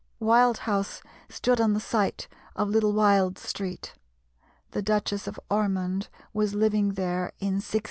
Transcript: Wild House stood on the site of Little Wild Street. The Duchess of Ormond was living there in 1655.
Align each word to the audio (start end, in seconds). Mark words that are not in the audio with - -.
Wild 0.19 0.57
House 0.65 1.03
stood 1.29 1.61
on 1.61 1.73
the 1.73 1.79
site 1.79 2.27
of 2.55 2.67
Little 2.69 2.91
Wild 2.91 3.37
Street. 3.37 3.93
The 4.71 4.81
Duchess 4.81 5.27
of 5.27 5.39
Ormond 5.47 6.09
was 6.33 6.55
living 6.55 6.93
there 6.95 7.31
in 7.39 7.61
1655. 7.61 7.71